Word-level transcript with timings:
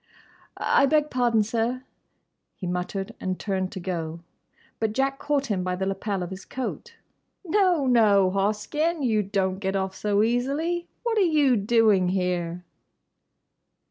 "I 0.57 0.87
beg 0.87 1.11
pardon, 1.11 1.43
sir," 1.43 1.83
he 2.55 2.65
muttered, 2.65 3.13
and 3.19 3.39
turned 3.39 3.71
to 3.73 3.79
go. 3.79 4.21
But 4.79 4.93
Jack 4.93 5.19
caught 5.19 5.45
him 5.45 5.63
by 5.63 5.75
the 5.75 5.85
lapel 5.85 6.23
of 6.23 6.31
his 6.31 6.43
coat. 6.43 6.95
"No, 7.45 7.85
no, 7.85 8.31
Hoskyn; 8.31 9.03
you 9.03 9.21
don't 9.21 9.59
get 9.59 9.75
off 9.75 9.93
so 9.93 10.23
easily. 10.23 10.87
What 11.03 11.19
are 11.19 11.21
you 11.21 11.55
doing 11.55 12.09
here?" 12.09 12.63